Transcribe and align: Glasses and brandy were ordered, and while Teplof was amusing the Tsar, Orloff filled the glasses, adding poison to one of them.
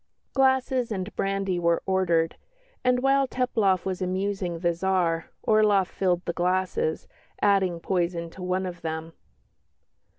Glasses 0.33 0.91
and 0.91 1.15
brandy 1.15 1.59
were 1.59 1.83
ordered, 1.85 2.35
and 2.83 3.01
while 3.03 3.27
Teplof 3.27 3.85
was 3.85 4.01
amusing 4.01 4.57
the 4.57 4.73
Tsar, 4.73 5.29
Orloff 5.43 5.87
filled 5.87 6.25
the 6.25 6.33
glasses, 6.33 7.07
adding 7.39 7.79
poison 7.79 8.31
to 8.31 8.41
one 8.41 8.65
of 8.65 8.81
them. 8.81 9.13